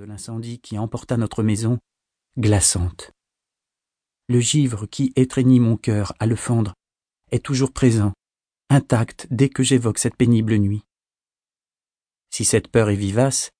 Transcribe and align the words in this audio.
de 0.00 0.06
l'incendie 0.06 0.60
qui 0.60 0.78
emporta 0.78 1.18
notre 1.18 1.42
maison, 1.42 1.78
glaçante. 2.38 3.10
Le 4.30 4.40
givre 4.40 4.86
qui 4.86 5.12
étreignit 5.14 5.60
mon 5.60 5.76
cœur 5.76 6.14
à 6.18 6.24
le 6.24 6.36
fendre 6.36 6.72
est 7.32 7.44
toujours 7.44 7.70
présent, 7.70 8.14
intact 8.70 9.26
dès 9.30 9.50
que 9.50 9.62
j'évoque 9.62 9.98
cette 9.98 10.16
pénible 10.16 10.56
nuit. 10.56 10.86
Si 12.30 12.46
cette 12.46 12.68
peur 12.68 12.88
est 12.88 12.96
vivace, 12.96 13.50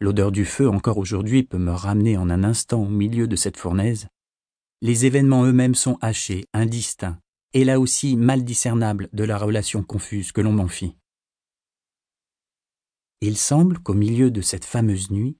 l'odeur 0.00 0.32
du 0.32 0.44
feu 0.44 0.68
encore 0.68 0.98
aujourd'hui 0.98 1.44
peut 1.44 1.58
me 1.58 1.70
ramener 1.70 2.16
en 2.16 2.28
un 2.28 2.42
instant 2.42 2.82
au 2.82 2.88
milieu 2.88 3.28
de 3.28 3.36
cette 3.36 3.56
fournaise. 3.56 4.08
Les 4.80 5.06
événements 5.06 5.44
eux-mêmes 5.44 5.76
sont 5.76 5.98
hachés, 6.00 6.46
indistincts, 6.52 7.20
et 7.52 7.62
là 7.62 7.78
aussi 7.78 8.16
mal 8.16 8.42
discernables 8.42 9.08
de 9.12 9.22
la 9.22 9.38
relation 9.38 9.84
confuse 9.84 10.32
que 10.32 10.40
l'on 10.40 10.54
m'en 10.54 10.66
fit. 10.66 10.96
Il 13.20 13.36
semble 13.36 13.78
qu'au 13.78 13.94
milieu 13.94 14.32
de 14.32 14.40
cette 14.40 14.64
fameuse 14.64 15.12
nuit, 15.12 15.38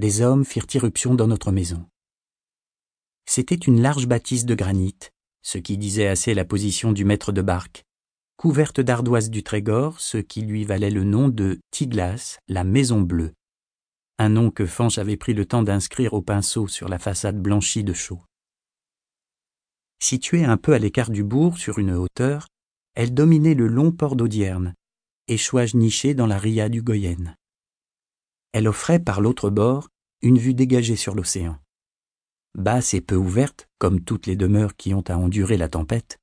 des 0.00 0.22
hommes 0.22 0.44
firent 0.44 0.66
irruption 0.74 1.14
dans 1.14 1.28
notre 1.28 1.52
maison. 1.52 1.86
C'était 3.26 3.54
une 3.54 3.80
large 3.80 4.08
bâtisse 4.08 4.46
de 4.46 4.56
granit, 4.56 4.96
ce 5.42 5.58
qui 5.58 5.78
disait 5.78 6.08
assez 6.08 6.34
la 6.34 6.44
position 6.44 6.90
du 6.90 7.04
maître 7.04 7.30
de 7.30 7.42
barque, 7.42 7.84
couverte 8.36 8.80
d'ardoises 8.80 9.30
du 9.30 9.42
Trégor, 9.42 10.00
ce 10.00 10.18
qui 10.18 10.40
lui 10.40 10.64
valait 10.64 10.90
le 10.90 11.04
nom 11.04 11.28
de 11.28 11.60
Tiglas, 11.70 12.38
la 12.48 12.64
Maison 12.64 13.02
Bleue, 13.02 13.34
un 14.18 14.30
nom 14.30 14.50
que 14.50 14.66
Fanch 14.66 14.98
avait 14.98 15.16
pris 15.16 15.34
le 15.34 15.44
temps 15.44 15.62
d'inscrire 15.62 16.14
au 16.14 16.22
pinceau 16.22 16.66
sur 16.66 16.88
la 16.88 16.98
façade 16.98 17.40
blanchie 17.40 17.84
de 17.84 17.92
chaux. 17.92 18.22
Située 20.02 20.44
un 20.44 20.56
peu 20.56 20.72
à 20.72 20.78
l'écart 20.78 21.10
du 21.10 21.22
bourg, 21.22 21.58
sur 21.58 21.78
une 21.78 21.92
hauteur, 21.92 22.48
elle 22.94 23.12
dominait 23.12 23.54
le 23.54 23.68
long 23.68 23.92
port 23.92 24.16
d'Audierne, 24.16 24.74
échouage 25.28 25.74
niché 25.74 26.14
dans 26.14 26.26
la 26.26 26.38
ria 26.38 26.70
du 26.70 26.82
Goyenne. 26.82 27.36
Elle 28.52 28.68
offrait 28.68 28.98
par 28.98 29.20
l'autre 29.20 29.50
bord 29.50 29.88
une 30.22 30.38
vue 30.38 30.54
dégagée 30.54 30.96
sur 30.96 31.14
l'océan. 31.14 31.58
Basse 32.54 32.94
et 32.94 33.00
peu 33.00 33.14
ouverte, 33.14 33.68
comme 33.78 34.00
toutes 34.00 34.26
les 34.26 34.36
demeures 34.36 34.76
qui 34.76 34.92
ont 34.92 35.04
à 35.08 35.16
endurer 35.16 35.56
la 35.56 35.68
tempête, 35.68 36.18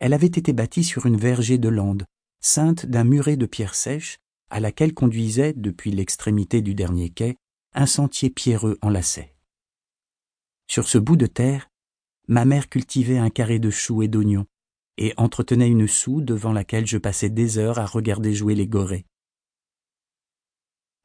elle 0.00 0.14
avait 0.14 0.26
été 0.26 0.54
bâtie 0.54 0.84
sur 0.84 1.04
une 1.04 1.18
vergée 1.18 1.58
de 1.58 1.68
lande, 1.68 2.06
ceinte 2.40 2.86
d'un 2.86 3.04
muret 3.04 3.36
de 3.36 3.44
pierres 3.44 3.74
sèches, 3.74 4.16
à 4.48 4.58
laquelle 4.58 4.94
conduisait, 4.94 5.52
depuis 5.52 5.90
l'extrémité 5.90 6.62
du 6.62 6.74
dernier 6.74 7.10
quai, 7.10 7.36
un 7.74 7.86
sentier 7.86 8.30
pierreux 8.30 8.78
enlacé. 8.80 9.34
Sur 10.66 10.88
ce 10.88 10.98
bout 10.98 11.16
de 11.16 11.26
terre, 11.26 11.68
ma 12.26 12.46
mère 12.46 12.68
cultivait 12.68 13.18
un 13.18 13.28
carré 13.30 13.58
de 13.58 13.70
choux 13.70 14.02
et 14.02 14.08
d'oignons, 14.08 14.46
et 14.96 15.12
entretenait 15.18 15.68
une 15.68 15.86
soue 15.86 16.22
devant 16.22 16.52
laquelle 16.52 16.86
je 16.86 16.98
passais 16.98 17.30
des 17.30 17.58
heures 17.58 17.78
à 17.78 17.86
regarder 17.86 18.34
jouer 18.34 18.54
les 18.54 18.66
gorées. 18.66 19.04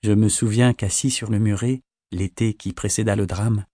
Je 0.06 0.12
me 0.12 0.30
souviens 0.30 0.76
qu'assis 0.76 1.10
sur 1.10 1.32
le 1.32 1.40
muret, 1.40 1.82
l'été 2.12 2.54
qui 2.54 2.74
précéda 2.74 3.16
le 3.16 3.26
drame, 3.26 3.66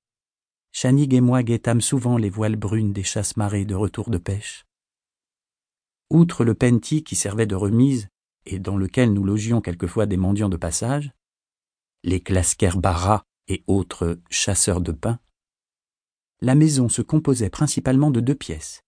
Chanig 0.72 1.14
et 1.14 1.20
moi 1.20 1.44
guettâmes 1.44 1.82
souvent 1.82 2.16
les 2.16 2.30
voiles 2.30 2.56
brunes 2.56 2.94
des 2.94 3.04
chasse-marées 3.04 3.66
de 3.66 3.76
retour 3.76 4.10
de 4.10 4.18
pêche. 4.18 4.66
Outre 6.10 6.46
le 6.46 6.56
penti 6.56 7.04
qui 7.04 7.18
servait 7.18 7.48
de 7.48 7.56
remise 7.56 8.08
et 8.46 8.60
dans 8.60 8.78
lequel 8.78 9.12
nous 9.12 9.26
logions 9.26 9.60
quelquefois 9.60 10.06
des 10.06 10.16
mendiants 10.16 10.48
de 10.48 10.56
passage, 10.56 11.12
les 12.06 12.22
Clasquer-Barra 12.22 13.24
et 13.50 13.66
autres 13.68 14.18
chasseurs 14.30 14.80
de 14.80 14.94
pain, 14.94 15.20
la 16.40 16.56
maison 16.56 16.88
se 16.88 17.02
composait 17.02 17.50
principalement 17.50 18.10
de 18.10 18.22
deux 18.22 18.36
pièces. 18.36 18.84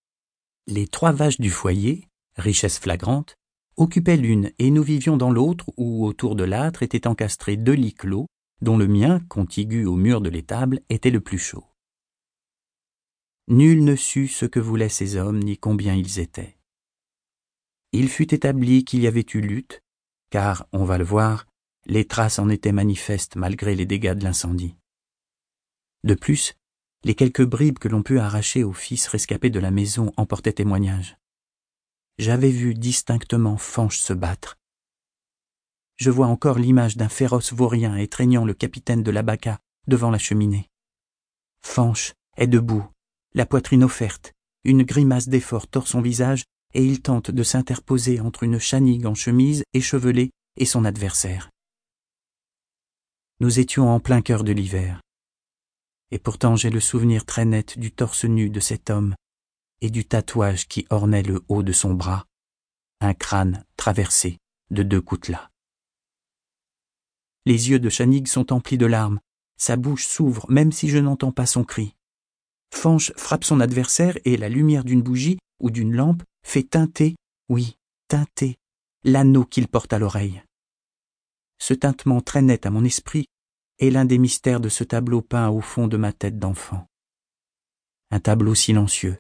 Les 0.66 0.88
trois 0.88 1.12
vaches 1.12 1.42
du 1.42 1.50
foyer, 1.50 2.08
richesse 2.38 2.80
flagrante, 2.80 3.36
occupaient 3.78 4.18
l'une 4.18 4.52
et 4.60 4.72
nous 4.72 4.84
vivions 4.84 5.18
dans 5.18 5.32
l'autre 5.32 5.72
où 5.78 6.06
autour 6.06 6.36
de 6.36 6.44
l'âtre 6.44 6.84
étaient 6.84 7.08
encastrés 7.08 7.58
deux 7.58 7.74
lits 7.74 7.94
clos, 7.94 8.28
dont 8.62 8.78
le 8.78 8.88
mien, 8.88 9.20
contigu 9.30 9.86
au 9.86 9.96
mur 9.96 10.22
de 10.22 10.30
l'étable, 10.30 10.80
était 10.90 11.12
le 11.12 11.22
plus 11.22 11.38
chaud. 11.38 11.66
Nul 13.48 13.84
ne 13.84 13.96
sut 13.96 14.28
ce 14.28 14.46
que 14.46 14.60
voulaient 14.60 14.90
ces 14.90 15.18
hommes 15.18 15.40
ni 15.40 15.58
combien 15.58 15.96
ils 15.96 16.20
étaient. 16.20 16.58
Il 17.92 18.10
fut 18.10 18.34
établi 18.34 18.86
qu'il 18.86 19.02
y 19.02 19.08
avait 19.08 19.26
eu 19.34 19.42
lutte, 19.42 19.82
car, 20.30 20.66
on 20.72 20.86
va 20.86 20.98
le 20.98 21.04
voir, 21.04 21.46
les 21.86 22.06
traces 22.06 22.40
en 22.40 22.50
étaient 22.50 22.72
manifestes 22.72 23.36
malgré 23.36 23.76
les 23.76 23.86
dégâts 23.86 24.14
de 24.14 24.24
l'incendie. 24.24 24.76
De 26.04 26.16
plus, 26.16 26.54
les 27.04 27.16
quelques 27.16 27.46
bribes 27.46 27.80
que 27.80 27.90
l'on 27.90 28.02
put 28.02 28.20
arracher 28.20 28.64
au 28.64 28.72
fils 28.72 29.08
rescapé 29.08 29.50
de 29.50 29.60
la 29.60 29.72
maison 29.72 30.12
en 30.16 30.26
portaient 30.26 30.54
témoignage. 30.54 31.18
J'avais 32.20 32.52
vu 32.52 32.76
distinctement 32.76 33.58
Fanche 33.58 33.98
se 33.98 34.14
battre. 34.14 34.58
Je 35.96 36.12
vois 36.12 36.28
encore 36.28 36.60
l'image 36.60 36.96
d'un 36.96 37.10
féroce 37.10 37.54
vaurien 37.54 37.96
étreignant 37.96 38.46
le 38.46 38.54
capitaine 38.54 39.02
de 39.02 39.10
l'Abaca 39.10 39.60
devant 39.88 40.12
la 40.12 40.20
cheminée. 40.20 40.70
Fanche 41.62 42.14
est 42.38 42.48
debout, 42.48 42.86
la 43.34 43.48
poitrine 43.48 43.84
offerte, 43.84 44.34
une 44.64 44.84
grimace 44.84 45.28
d'effort 45.28 45.68
tord 45.68 45.88
son 45.88 46.02
visage 46.02 46.44
et 46.76 46.86
il 46.86 47.02
tente 47.02 47.32
de 47.32 47.44
s'interposer 47.44 48.20
entre 48.20 48.44
une 48.44 48.60
chanigue 48.60 49.06
en 49.06 49.16
chemise 49.16 49.64
échevelée 49.74 50.32
et 50.58 50.66
son 50.66 50.86
adversaire. 50.86 51.50
Nous 53.40 53.60
étions 53.60 53.90
en 53.90 54.00
plein 54.00 54.22
cœur 54.22 54.44
de 54.44 54.52
l'hiver, 54.52 55.02
et 56.12 56.20
pourtant 56.20 56.56
j'ai 56.56 56.70
le 56.70 56.80
souvenir 56.80 57.26
très 57.26 57.46
net 57.46 57.80
du 57.80 57.92
torse 57.92 58.26
nu 58.26 58.52
de 58.52 58.60
cet 58.60 58.92
homme 58.92 59.16
et 59.84 59.90
du 59.90 60.06
tatouage 60.06 60.70
qui 60.70 60.88
ornait 60.90 61.24
le 61.24 61.44
haut 61.50 61.62
de 61.62 61.74
son 61.74 61.94
bras, 61.94 62.26
un 63.02 63.14
crâne 63.14 63.66
traversé 63.76 64.38
de 64.72 64.82
deux 64.82 65.02
coutelas. 65.02 65.52
Les 67.46 67.70
yeux 67.70 67.80
de 67.80 67.90
Chanig 67.90 68.30
sont 68.30 68.54
emplis 68.54 68.78
de 68.78 68.86
larmes, 68.86 69.20
sa 69.58 69.76
bouche 69.76 70.08
s'ouvre 70.08 70.50
même 70.50 70.72
si 70.72 70.88
je 70.88 71.00
n'entends 71.00 71.34
pas 71.34 71.46
son 71.46 71.66
cri. 71.66 71.98
Fanche 72.74 73.12
frappe 73.18 73.44
son 73.44 73.60
adversaire 73.60 74.18
et 74.24 74.38
la 74.38 74.48
lumière 74.48 74.86
d'une 74.86 75.02
bougie 75.02 75.38
ou 75.60 75.70
d'une 75.70 75.94
lampe 75.94 76.24
fait 76.46 76.64
teinter, 76.64 77.16
oui, 77.50 77.78
teinter, 78.08 78.56
l'anneau 79.04 79.44
qu'il 79.44 79.68
porte 79.68 79.92
à 79.92 80.00
l'oreille. 80.00 80.42
Ce 81.60 81.74
tintement 81.74 82.22
très 82.22 82.42
net 82.42 82.66
à 82.66 82.70
mon 82.70 82.86
esprit 82.86 83.26
est 83.80 83.90
l'un 83.90 84.06
des 84.06 84.18
mystères 84.18 84.62
de 84.62 84.70
ce 84.70 84.86
tableau 84.86 85.22
peint 85.22 85.50
au 85.50 85.60
fond 85.60 85.88
de 85.88 85.98
ma 85.98 86.14
tête 86.14 86.40
d'enfant. 86.40 86.88
Un 88.12 88.22
tableau 88.22 88.56
silencieux, 88.56 89.18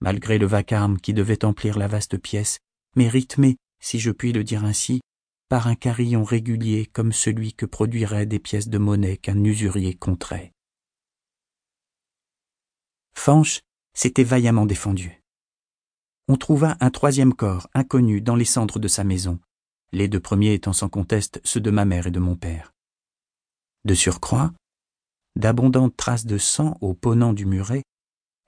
malgré 0.00 0.38
le 0.38 0.46
vacarme 0.46 0.98
qui 0.98 1.14
devait 1.14 1.44
emplir 1.44 1.78
la 1.78 1.88
vaste 1.88 2.18
pièce, 2.18 2.58
mais 2.94 3.08
rythmé, 3.08 3.56
si 3.80 3.98
je 3.98 4.10
puis 4.10 4.32
le 4.32 4.44
dire 4.44 4.64
ainsi, 4.64 5.00
par 5.48 5.68
un 5.68 5.74
carillon 5.74 6.24
régulier 6.24 6.86
comme 6.86 7.12
celui 7.12 7.54
que 7.54 7.66
produiraient 7.66 8.26
des 8.26 8.38
pièces 8.38 8.68
de 8.68 8.78
monnaie 8.78 9.16
qu'un 9.16 9.42
usurier 9.44 9.94
compterait. 9.94 10.52
Fanche 13.14 13.60
s'était 13.94 14.24
vaillamment 14.24 14.66
défendu. 14.66 15.22
On 16.28 16.36
trouva 16.36 16.76
un 16.80 16.90
troisième 16.90 17.34
corps 17.34 17.68
inconnu 17.72 18.20
dans 18.20 18.34
les 18.34 18.44
cendres 18.44 18.80
de 18.80 18.88
sa 18.88 19.04
maison, 19.04 19.38
les 19.92 20.08
deux 20.08 20.20
premiers 20.20 20.54
étant 20.54 20.72
sans 20.72 20.88
conteste 20.88 21.40
ceux 21.44 21.60
de 21.60 21.70
ma 21.70 21.84
mère 21.84 22.08
et 22.08 22.10
de 22.10 22.18
mon 22.18 22.36
père. 22.36 22.72
De 23.84 23.94
surcroît, 23.94 24.52
d'abondantes 25.36 25.96
traces 25.96 26.26
de 26.26 26.38
sang 26.38 26.76
au 26.80 26.94
ponant 26.94 27.32
du 27.32 27.46
muret 27.46 27.84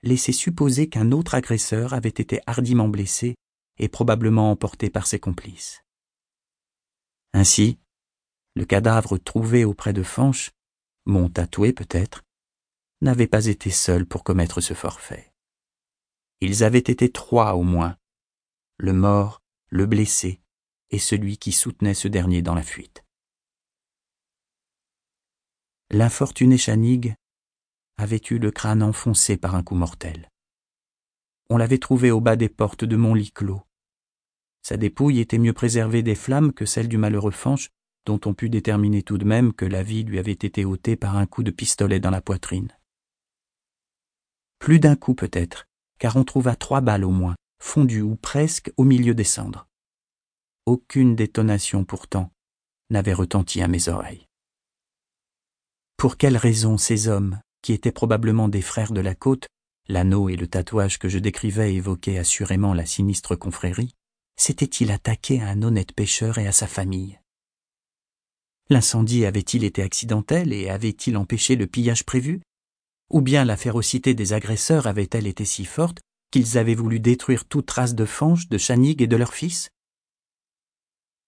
laissaient 0.03 0.31
supposer 0.31 0.89
qu'un 0.89 1.11
autre 1.11 1.35
agresseur 1.35 1.93
avait 1.93 2.09
été 2.09 2.39
hardiment 2.47 2.87
blessé 2.87 3.35
et 3.77 3.89
probablement 3.89 4.51
emporté 4.51 4.89
par 4.89 5.07
ses 5.07 5.19
complices. 5.19 5.83
Ainsi, 7.33 7.79
le 8.55 8.65
cadavre 8.65 9.17
trouvé 9.17 9.65
auprès 9.65 9.93
de 9.93 10.03
Fanche, 10.03 10.51
mon 11.05 11.29
tatoué 11.29 11.73
peut-être, 11.73 12.23
n'avait 13.01 13.27
pas 13.27 13.45
été 13.45 13.69
seul 13.69 14.05
pour 14.05 14.23
commettre 14.23 14.61
ce 14.61 14.73
forfait. 14.73 15.31
Ils 16.41 16.63
avaient 16.63 16.79
été 16.79 17.11
trois 17.11 17.53
au 17.53 17.63
moins, 17.63 17.97
le 18.77 18.93
mort, 18.93 19.41
le 19.69 19.85
blessé 19.85 20.41
et 20.89 20.99
celui 20.99 21.37
qui 21.37 21.51
soutenait 21.51 21.93
ce 21.93 22.07
dernier 22.07 22.41
dans 22.41 22.55
la 22.55 22.63
fuite. 22.63 23.03
L'infortuné 25.91 26.57
Chanig 26.57 27.15
avait 28.01 28.21
eu 28.29 28.39
le 28.39 28.51
crâne 28.51 28.81
enfoncé 28.81 29.37
par 29.37 29.55
un 29.55 29.63
coup 29.63 29.75
mortel. 29.75 30.29
On 31.49 31.57
l'avait 31.57 31.79
trouvé 31.79 32.11
au 32.11 32.21
bas 32.21 32.35
des 32.35 32.49
portes 32.49 32.85
de 32.85 32.95
mon 32.95 33.13
lit 33.13 33.31
clos. 33.31 33.61
Sa 34.61 34.77
dépouille 34.77 35.19
était 35.19 35.37
mieux 35.37 35.53
préservée 35.53 36.03
des 36.03 36.15
flammes 36.15 36.53
que 36.53 36.65
celle 36.65 36.87
du 36.87 36.97
malheureux 36.97 37.31
Fanche, 37.31 37.69
dont 38.05 38.19
on 38.25 38.33
put 38.33 38.49
déterminer 38.49 39.03
tout 39.03 39.17
de 39.17 39.25
même 39.25 39.53
que 39.53 39.65
la 39.65 39.83
vie 39.83 40.03
lui 40.03 40.19
avait 40.19 40.31
été 40.31 40.65
ôtée 40.65 40.95
par 40.95 41.17
un 41.17 41.25
coup 41.25 41.43
de 41.43 41.51
pistolet 41.51 41.99
dans 41.99 42.11
la 42.11 42.21
poitrine. 42.21 42.71
Plus 44.59 44.79
d'un 44.79 44.95
coup 44.95 45.15
peut-être, 45.15 45.65
car 45.99 46.15
on 46.15 46.23
trouva 46.23 46.55
trois 46.55 46.81
balles 46.81 47.05
au 47.05 47.11
moins, 47.11 47.35
fondues 47.61 48.01
ou 48.01 48.15
presque 48.15 48.71
au 48.77 48.83
milieu 48.83 49.13
des 49.13 49.23
cendres. 49.23 49.67
Aucune 50.65 51.15
détonation 51.15 51.83
pourtant 51.83 52.31
n'avait 52.89 53.13
retenti 53.13 53.61
à 53.61 53.67
mes 53.67 53.89
oreilles. 53.89 54.25
Pour 55.97 56.17
quelle 56.17 56.37
raison 56.37 56.77
ces 56.77 57.07
hommes, 57.07 57.39
qui 57.61 57.73
étaient 57.73 57.91
probablement 57.91 58.47
des 58.47 58.61
frères 58.61 58.91
de 58.91 59.01
la 59.01 59.15
côte, 59.15 59.47
l'anneau 59.87 60.29
et 60.29 60.35
le 60.35 60.47
tatouage 60.47 60.99
que 60.99 61.09
je 61.09 61.19
décrivais 61.19 61.73
évoquaient 61.73 62.17
assurément 62.17 62.73
la 62.73 62.85
sinistre 62.85 63.35
confrérie, 63.35 63.93
s'étaient-ils 64.37 64.91
attaqués 64.91 65.41
à 65.41 65.49
un 65.49 65.63
honnête 65.63 65.93
pêcheur 65.93 66.37
et 66.37 66.47
à 66.47 66.51
sa 66.51 66.67
famille. 66.67 67.19
L'incendie 68.69 69.25
avait-il 69.25 69.63
été 69.63 69.81
accidentel 69.81 70.53
et 70.53 70.69
avait-il 70.69 71.17
empêché 71.17 71.55
le 71.55 71.65
pillage 71.65 72.05
prévu? 72.05 72.41
Ou 73.09 73.21
bien 73.21 73.43
la 73.43 73.57
férocité 73.57 74.13
des 74.13 74.33
agresseurs 74.33 74.85
avait-elle 74.85 75.25
été 75.25 75.43
si 75.43 75.65
forte 75.65 75.99
qu'ils 76.31 76.59
avaient 76.59 76.75
voulu 76.75 76.99
détruire 76.99 77.45
toute 77.45 77.65
trace 77.65 77.95
de 77.95 78.05
Fange, 78.05 78.47
de 78.47 78.59
Chanig 78.59 79.01
et 79.01 79.07
de 79.07 79.15
leur 79.15 79.33
fils? 79.33 79.69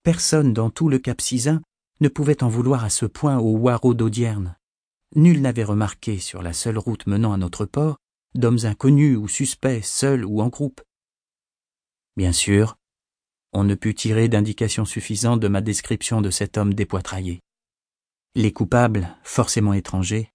Personne 0.03 0.53
dans 0.53 0.69
tout 0.69 0.87
le 0.87 0.99
Cap 0.99 1.19
Cisin 1.19 1.61
ne 1.99 2.07
pouvait 2.07 2.43
en 2.43 2.49
vouloir 2.49 2.83
à 2.83 2.89
ce 2.89 3.07
point 3.07 3.39
au 3.39 3.57
Waro 3.57 3.95
d'Audierne. 3.95 4.55
Nul 5.15 5.41
n'avait 5.41 5.65
remarqué 5.65 6.19
sur 6.19 6.41
la 6.41 6.53
seule 6.53 6.77
route 6.77 7.05
menant 7.05 7.33
à 7.33 7.37
notre 7.37 7.65
port 7.65 7.97
d'hommes 8.33 8.59
inconnus 8.63 9.17
ou 9.17 9.27
suspects, 9.27 9.83
seuls 9.83 10.23
ou 10.23 10.41
en 10.41 10.47
groupe. 10.47 10.81
Bien 12.15 12.31
sûr, 12.31 12.77
on 13.51 13.65
ne 13.65 13.75
put 13.75 13.93
tirer 13.93 14.29
d'indications 14.29 14.85
suffisantes 14.85 15.41
de 15.41 15.49
ma 15.49 15.59
description 15.59 16.21
de 16.21 16.29
cet 16.29 16.57
homme 16.57 16.73
dépoitraillé. 16.73 17.41
Les 18.35 18.53
coupables, 18.53 19.17
forcément 19.23 19.73
étrangers, 19.73 20.31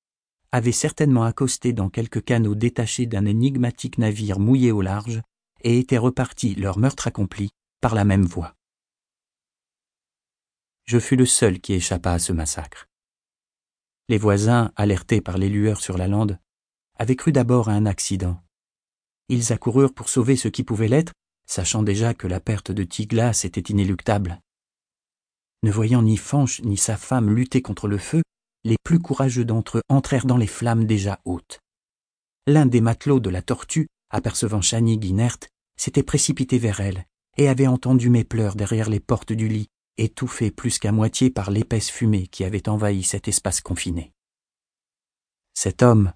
avaient 0.52 0.72
certainement 0.72 1.24
accosté 1.24 1.72
dans 1.72 1.88
quelques 1.88 2.22
canaux 2.22 2.54
détachés 2.54 3.06
d'un 3.06 3.24
énigmatique 3.24 3.96
navire 3.96 4.38
mouillé 4.38 4.72
au 4.72 4.82
large 4.82 5.22
et 5.62 5.78
étaient 5.78 5.96
repartis, 5.96 6.54
leur 6.54 6.78
meurtre 6.78 7.06
accompli, 7.06 7.48
par 7.80 7.94
la 7.94 8.04
même 8.04 8.24
voie. 8.24 8.54
Je 10.84 10.98
fus 10.98 11.16
le 11.16 11.26
seul 11.26 11.60
qui 11.60 11.72
échappa 11.72 12.12
à 12.12 12.18
ce 12.18 12.32
massacre. 12.32 12.86
Les 14.08 14.18
voisins, 14.18 14.70
alertés 14.76 15.20
par 15.20 15.36
les 15.36 15.48
lueurs 15.48 15.80
sur 15.80 15.98
la 15.98 16.06
lande, 16.06 16.38
avaient 16.96 17.16
cru 17.16 17.32
d'abord 17.32 17.68
à 17.68 17.72
un 17.72 17.86
accident. 17.86 18.40
Ils 19.28 19.52
accoururent 19.52 19.92
pour 19.92 20.08
sauver 20.08 20.36
ce 20.36 20.46
qui 20.46 20.62
pouvait 20.62 20.86
l'être, 20.86 21.12
sachant 21.46 21.82
déjà 21.82 22.14
que 22.14 22.28
la 22.28 22.38
perte 22.38 22.70
de 22.70 22.84
Tiglas 22.84 23.42
était 23.44 23.72
inéluctable. 23.72 24.40
Ne 25.64 25.72
voyant 25.72 26.02
ni 26.02 26.16
Fanche 26.16 26.62
ni 26.62 26.76
sa 26.76 26.96
femme 26.96 27.30
lutter 27.30 27.62
contre 27.62 27.88
le 27.88 27.98
feu, 27.98 28.22
les 28.62 28.76
plus 28.84 29.00
courageux 29.00 29.44
d'entre 29.44 29.78
eux 29.78 29.82
entrèrent 29.88 30.26
dans 30.26 30.36
les 30.36 30.46
flammes 30.46 30.86
déjà 30.86 31.20
hautes. 31.24 31.58
L'un 32.46 32.66
des 32.66 32.80
matelots 32.80 33.20
de 33.20 33.30
la 33.30 33.42
tortue, 33.42 33.88
apercevant 34.10 34.60
Chanig 34.60 35.04
inerte, 35.04 35.48
s'était 35.76 36.04
précipité 36.04 36.58
vers 36.58 36.78
elle 36.78 37.04
et 37.36 37.48
avait 37.48 37.66
entendu 37.66 38.08
mes 38.08 38.24
pleurs 38.24 38.54
derrière 38.54 38.88
les 38.88 39.00
portes 39.00 39.32
du 39.32 39.48
lit, 39.48 39.68
étouffés 39.98 40.50
plus 40.50 40.78
qu'à 40.78 40.92
moitié 40.92 41.30
par 41.30 41.50
l'épaisse 41.50 41.90
fumée 41.90 42.26
qui 42.26 42.44
avait 42.44 42.68
envahi 42.68 43.02
cet 43.02 43.28
espace 43.28 43.60
confiné. 43.60 44.12
Cet 45.54 45.82
homme, 45.82 46.12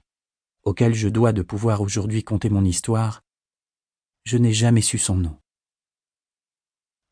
auquel 0.62 0.94
je 0.94 1.08
dois 1.08 1.32
de 1.32 1.42
pouvoir 1.42 1.80
aujourd'hui 1.80 2.22
conter 2.22 2.50
mon 2.50 2.64
histoire, 2.64 3.22
je 4.24 4.36
n'ai 4.36 4.52
jamais 4.52 4.82
su 4.82 4.98
son 4.98 5.16
nom. 5.16 5.40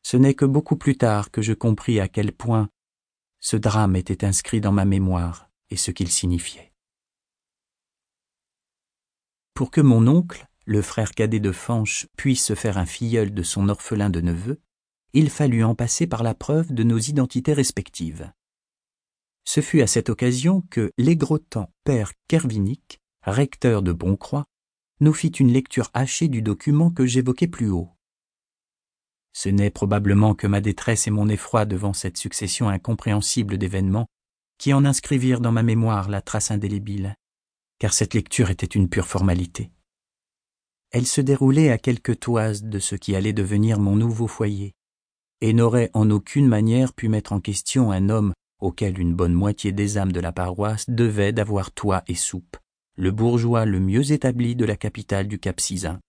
Ce 0.03 0.17
n'est 0.17 0.35
que 0.35 0.45
beaucoup 0.45 0.77
plus 0.77 0.97
tard 0.97 1.31
que 1.31 1.41
je 1.41 1.53
compris 1.53 1.99
à 1.99 2.07
quel 2.07 2.31
point 2.31 2.69
ce 3.39 3.57
drame 3.57 3.95
était 3.95 4.25
inscrit 4.25 4.61
dans 4.61 4.71
ma 4.71 4.85
mémoire 4.85 5.49
et 5.69 5.77
ce 5.77 5.91
qu'il 5.91 6.09
signifiait. 6.09 6.73
Pour 9.53 9.71
que 9.71 9.81
mon 9.81 10.07
oncle, 10.07 10.47
le 10.65 10.81
frère 10.81 11.11
cadet 11.11 11.39
de 11.39 11.51
Fanche, 11.51 12.07
puisse 12.15 12.45
se 12.45 12.55
faire 12.55 12.77
un 12.77 12.85
filleul 12.85 13.33
de 13.33 13.43
son 13.43 13.69
orphelin 13.69 14.09
de 14.09 14.21
neveu, 14.21 14.61
il 15.13 15.29
fallut 15.29 15.63
en 15.63 15.75
passer 15.75 16.07
par 16.07 16.23
la 16.23 16.33
preuve 16.33 16.73
de 16.73 16.83
nos 16.83 16.99
identités 16.99 17.53
respectives. 17.53 18.31
Ce 19.45 19.61
fut 19.61 19.81
à 19.81 19.87
cette 19.87 20.09
occasion 20.09 20.61
que 20.69 20.91
l'aigrotant 20.97 21.71
père 21.83 22.13
Kervinic, 22.27 22.99
recteur 23.23 23.81
de 23.81 23.91
Boncroix, 23.91 24.45
nous 24.99 25.13
fit 25.13 25.29
une 25.29 25.51
lecture 25.51 25.89
hachée 25.93 26.27
du 26.27 26.41
document 26.41 26.91
que 26.91 27.05
j'évoquais 27.05 27.47
plus 27.47 27.69
haut. 27.69 27.89
Ce 29.33 29.49
n'est 29.49 29.69
probablement 29.69 30.35
que 30.35 30.47
ma 30.47 30.61
détresse 30.61 31.07
et 31.07 31.11
mon 31.11 31.29
effroi 31.29 31.65
devant 31.65 31.93
cette 31.93 32.17
succession 32.17 32.69
incompréhensible 32.69 33.57
d'événements 33.57 34.07
qui 34.57 34.73
en 34.73 34.85
inscrivirent 34.85 35.39
dans 35.39 35.53
ma 35.53 35.63
mémoire 35.63 36.09
la 36.09 36.21
trace 36.21 36.51
indélébile, 36.51 37.15
car 37.79 37.93
cette 37.93 38.13
lecture 38.13 38.49
était 38.49 38.65
une 38.65 38.89
pure 38.89 39.07
formalité. 39.07 39.71
Elle 40.91 41.07
se 41.07 41.21
déroulait 41.21 41.69
à 41.69 41.77
quelques 41.77 42.19
toises 42.19 42.63
de 42.63 42.79
ce 42.79 42.95
qui 42.95 43.15
allait 43.15 43.33
devenir 43.33 43.79
mon 43.79 43.95
nouveau 43.95 44.27
foyer, 44.27 44.73
et 45.41 45.53
n'aurait 45.53 45.89
en 45.93 46.09
aucune 46.09 46.47
manière 46.47 46.93
pu 46.93 47.09
mettre 47.09 47.33
en 47.33 47.39
question 47.39 47.91
un 47.91 48.09
homme 48.09 48.33
auquel 48.59 48.99
une 48.99 49.15
bonne 49.15 49.33
moitié 49.33 49.71
des 49.71 49.97
âmes 49.97 50.11
de 50.11 50.19
la 50.19 50.31
paroisse 50.31 50.89
devaient 50.89 51.31
d'avoir 51.31 51.71
toit 51.71 52.03
et 52.07 52.15
soupe, 52.15 52.57
le 52.97 53.11
bourgeois 53.11 53.65
le 53.65 53.79
mieux 53.79 54.11
établi 54.11 54.55
de 54.55 54.65
la 54.65 54.75
capitale 54.75 55.27
du 55.27 55.39
Cap 55.39 55.59
Cisin. 55.59 55.99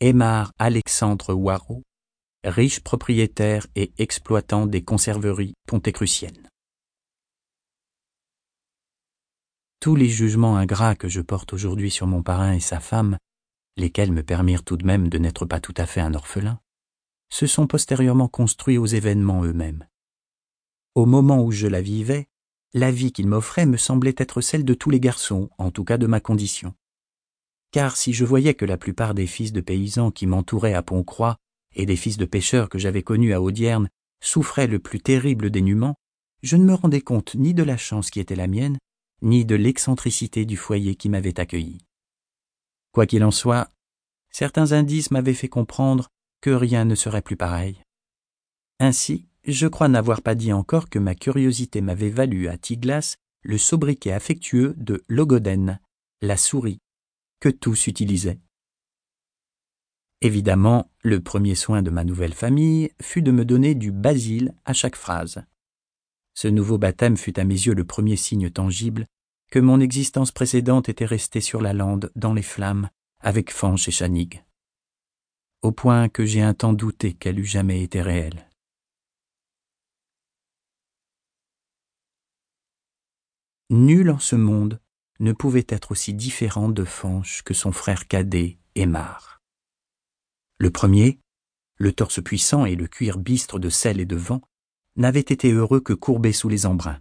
Aymar 0.00 0.52
Alexandre 0.58 1.34
Waro, 1.34 1.82
riche 2.44 2.80
propriétaire 2.80 3.66
et 3.76 3.92
exploitant 3.98 4.66
des 4.66 4.82
conserveries 4.82 5.54
pontécruciennes. 5.66 6.48
Tous 9.80 9.96
les 9.96 10.08
jugements 10.08 10.56
ingrats 10.56 10.96
que 10.96 11.08
je 11.08 11.20
porte 11.20 11.52
aujourd'hui 11.52 11.90
sur 11.90 12.06
mon 12.06 12.22
parrain 12.22 12.52
et 12.52 12.60
sa 12.60 12.80
femme, 12.80 13.18
lesquels 13.76 14.12
me 14.12 14.22
permirent 14.22 14.64
tout 14.64 14.76
de 14.76 14.86
même 14.86 15.08
de 15.08 15.18
n'être 15.18 15.46
pas 15.46 15.60
tout 15.60 15.74
à 15.76 15.86
fait 15.86 16.00
un 16.00 16.14
orphelin, 16.14 16.58
se 17.34 17.48
sont 17.48 17.66
postérieurement 17.66 18.28
construits 18.28 18.78
aux 18.78 18.86
événements 18.86 19.42
eux-mêmes. 19.42 19.88
Au 20.94 21.04
moment 21.04 21.42
où 21.42 21.50
je 21.50 21.66
la 21.66 21.82
vivais, 21.82 22.28
la 22.74 22.92
vie 22.92 23.10
qu'il 23.10 23.26
m'offrait 23.26 23.66
me 23.66 23.76
semblait 23.76 24.14
être 24.18 24.40
celle 24.40 24.64
de 24.64 24.72
tous 24.72 24.88
les 24.88 25.00
garçons, 25.00 25.50
en 25.58 25.72
tout 25.72 25.82
cas 25.82 25.98
de 25.98 26.06
ma 26.06 26.20
condition. 26.20 26.74
Car 27.72 27.96
si 27.96 28.12
je 28.12 28.24
voyais 28.24 28.54
que 28.54 28.64
la 28.64 28.78
plupart 28.78 29.14
des 29.14 29.26
fils 29.26 29.52
de 29.52 29.60
paysans 29.60 30.12
qui 30.12 30.28
m'entouraient 30.28 30.74
à 30.74 30.84
Pontcroix 30.84 31.36
et 31.74 31.86
des 31.86 31.96
fils 31.96 32.18
de 32.18 32.24
pêcheurs 32.24 32.68
que 32.68 32.78
j'avais 32.78 33.02
connus 33.02 33.32
à 33.32 33.42
Audierne 33.42 33.88
souffraient 34.22 34.68
le 34.68 34.78
plus 34.78 35.00
terrible 35.00 35.50
dénuement, 35.50 35.96
je 36.44 36.54
ne 36.56 36.64
me 36.64 36.74
rendais 36.74 37.00
compte 37.00 37.34
ni 37.34 37.52
de 37.52 37.64
la 37.64 37.76
chance 37.76 38.10
qui 38.10 38.20
était 38.20 38.36
la 38.36 38.46
mienne, 38.46 38.78
ni 39.22 39.44
de 39.44 39.56
l'excentricité 39.56 40.44
du 40.44 40.56
foyer 40.56 40.94
qui 40.94 41.08
m'avait 41.08 41.40
accueilli. 41.40 41.78
Quoi 42.92 43.06
qu'il 43.06 43.24
en 43.24 43.32
soit, 43.32 43.72
certains 44.30 44.70
indices 44.70 45.10
m'avaient 45.10 45.34
fait 45.34 45.48
comprendre 45.48 46.10
que 46.44 46.50
rien 46.50 46.84
ne 46.84 46.94
serait 46.94 47.22
plus 47.22 47.38
pareil. 47.38 47.80
Ainsi, 48.78 49.28
je 49.44 49.66
crois 49.66 49.88
n'avoir 49.88 50.20
pas 50.20 50.34
dit 50.34 50.52
encore 50.52 50.90
que 50.90 50.98
ma 50.98 51.14
curiosité 51.14 51.80
m'avait 51.80 52.10
valu 52.10 52.48
à 52.48 52.58
Tiglas 52.58 53.16
le 53.40 53.56
sobriquet 53.56 54.12
affectueux 54.12 54.74
de 54.76 55.02
Logoden, 55.08 55.80
la 56.20 56.36
souris, 56.36 56.80
que 57.40 57.48
tous 57.48 57.86
utilisaient. 57.86 58.40
Évidemment, 60.20 60.90
le 61.00 61.22
premier 61.22 61.54
soin 61.54 61.80
de 61.80 61.88
ma 61.88 62.04
nouvelle 62.04 62.34
famille 62.34 62.90
fut 63.00 63.22
de 63.22 63.32
me 63.32 63.46
donner 63.46 63.74
du 63.74 63.90
basil 63.90 64.52
à 64.66 64.74
chaque 64.74 64.96
phrase. 64.96 65.46
Ce 66.34 66.48
nouveau 66.48 66.76
baptême 66.76 67.16
fut 67.16 67.40
à 67.40 67.44
mes 67.44 67.54
yeux 67.54 67.74
le 67.74 67.86
premier 67.86 68.16
signe 68.16 68.50
tangible 68.50 69.06
que 69.50 69.60
mon 69.60 69.80
existence 69.80 70.30
précédente 70.30 70.90
était 70.90 71.06
restée 71.06 71.40
sur 71.40 71.62
la 71.62 71.72
lande, 71.72 72.12
dans 72.16 72.34
les 72.34 72.42
flammes, 72.42 72.90
avec 73.20 73.50
Fanche 73.50 73.88
et 73.88 73.92
Chanig. 73.92 74.44
Au 75.64 75.72
point 75.72 76.10
que 76.10 76.26
j'ai 76.26 76.42
un 76.42 76.52
temps 76.52 76.74
douté 76.74 77.14
qu'elle 77.14 77.38
eût 77.38 77.46
jamais 77.46 77.82
été 77.82 78.02
réelle. 78.02 78.50
Nul 83.70 84.10
en 84.10 84.18
ce 84.18 84.36
monde 84.36 84.78
ne 85.20 85.32
pouvait 85.32 85.64
être 85.70 85.92
aussi 85.92 86.12
différent 86.12 86.68
de 86.68 86.84
Fanche 86.84 87.42
que 87.44 87.54
son 87.54 87.72
frère 87.72 88.08
cadet, 88.08 88.58
Aymar. 88.74 89.40
Le 90.58 90.70
premier, 90.70 91.18
le 91.78 91.94
torse 91.94 92.22
puissant 92.22 92.66
et 92.66 92.76
le 92.76 92.86
cuir 92.86 93.16
bistre 93.16 93.58
de 93.58 93.70
sel 93.70 94.00
et 94.00 94.04
de 94.04 94.16
vent, 94.16 94.42
n'avait 94.96 95.20
été 95.20 95.50
heureux 95.50 95.80
que 95.80 95.94
courbé 95.94 96.34
sous 96.34 96.50
les 96.50 96.66
embruns. 96.66 97.00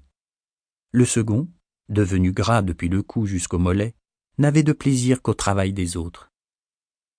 Le 0.94 1.04
second, 1.04 1.50
devenu 1.90 2.32
gras 2.32 2.62
depuis 2.62 2.88
le 2.88 3.04
cou 3.04 3.26
jusqu'au 3.26 3.60
mollet, 3.60 3.94
n'avait 4.38 4.64
de 4.64 4.72
plaisir 4.72 5.22
qu'au 5.22 5.34
travail 5.34 5.74
des 5.74 5.98
autres. 5.98 6.33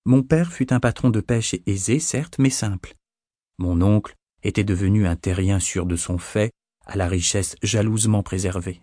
Mon 0.05 0.21
père 0.21 0.53
fut 0.53 0.71
un 0.71 0.79
patron 0.79 1.09
de 1.09 1.19
pêche 1.19 1.55
aisé, 1.65 1.99
certes, 1.99 2.37
mais 2.37 2.51
simple. 2.51 2.93
Mon 3.57 3.81
oncle 3.81 4.13
était 4.43 4.63
devenu 4.63 5.07
un 5.07 5.15
terrien 5.15 5.59
sûr 5.59 5.87
de 5.87 5.95
son 5.95 6.19
fait, 6.19 6.51
à 6.85 6.95
la 6.95 7.07
richesse 7.07 7.55
jalousement 7.63 8.21
préservée. 8.21 8.81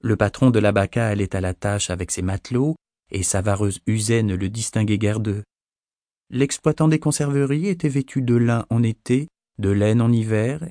Le 0.00 0.16
patron 0.16 0.50
de 0.50 0.58
la 0.58 0.72
Baca 0.72 1.08
allait 1.08 1.34
à 1.34 1.40
la 1.40 1.54
tâche 1.54 1.88
avec 1.88 2.10
ses 2.10 2.20
matelots, 2.20 2.76
et 3.10 3.22
sa 3.22 3.40
vareuse 3.40 3.80
usée 3.86 4.22
ne 4.22 4.34
le 4.34 4.50
distinguait 4.50 4.98
guère 4.98 5.20
d'eux. 5.20 5.42
L'exploitant 6.28 6.88
des 6.88 6.98
conserveries 6.98 7.68
était 7.68 7.88
vêtu 7.88 8.20
de 8.20 8.34
lin 8.34 8.66
en 8.68 8.82
été, 8.82 9.28
de 9.58 9.70
laine 9.70 10.02
en 10.02 10.12
hiver, 10.12 10.68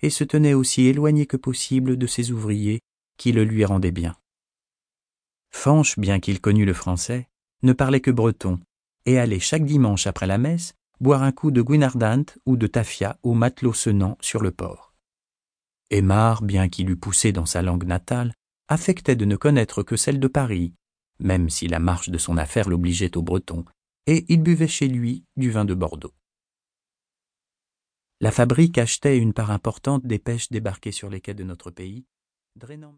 et 0.00 0.10
se 0.10 0.22
tenait 0.22 0.54
aussi 0.54 0.86
éloigné 0.86 1.26
que 1.26 1.36
possible 1.36 1.96
de 1.96 2.06
ses 2.06 2.30
ouvriers, 2.30 2.80
qui 3.16 3.32
le 3.32 3.42
lui 3.42 3.64
rendaient 3.64 3.90
bien. 3.90 4.16
Fanche, 5.50 5.98
bien 5.98 6.20
qu'il 6.20 6.40
connût 6.40 6.64
le 6.64 6.72
français, 6.72 7.26
ne 7.62 7.72
parlait 7.72 8.00
que 8.00 8.10
breton, 8.10 8.58
et 9.06 9.18
allait 9.18 9.40
chaque 9.40 9.64
dimanche 9.64 10.06
après 10.06 10.26
la 10.26 10.38
messe 10.38 10.74
boire 11.00 11.22
un 11.22 11.32
coup 11.32 11.50
de 11.50 11.62
guinardant 11.62 12.24
ou 12.44 12.56
de 12.56 12.66
tafia 12.66 13.18
au 13.22 13.32
matelot 13.34 13.72
sonnant 13.72 14.18
sur 14.20 14.42
le 14.42 14.50
port. 14.50 14.94
Aymar, 15.90 16.42
bien 16.42 16.68
qu'il 16.68 16.90
eût 16.90 16.96
poussé 16.96 17.32
dans 17.32 17.46
sa 17.46 17.62
langue 17.62 17.84
natale, 17.84 18.34
affectait 18.68 19.16
de 19.16 19.24
ne 19.24 19.36
connaître 19.36 19.82
que 19.82 19.96
celle 19.96 20.20
de 20.20 20.28
Paris, 20.28 20.74
même 21.18 21.50
si 21.50 21.66
la 21.68 21.78
marche 21.78 22.10
de 22.10 22.18
son 22.18 22.36
affaire 22.36 22.68
l'obligeait 22.68 23.16
au 23.16 23.22
breton, 23.22 23.64
et 24.06 24.24
il 24.28 24.42
buvait 24.42 24.68
chez 24.68 24.88
lui 24.88 25.24
du 25.36 25.50
vin 25.50 25.64
de 25.64 25.74
Bordeaux. 25.74 26.14
La 28.20 28.30
fabrique 28.30 28.78
achetait 28.78 29.18
une 29.18 29.32
part 29.32 29.50
importante 29.50 30.06
des 30.06 30.18
pêches 30.18 30.50
débarquées 30.50 30.92
sur 30.92 31.08
les 31.08 31.20
quais 31.20 31.34
de 31.34 31.44
notre 31.44 31.70
pays, 31.70 32.04
drainant 32.56 32.88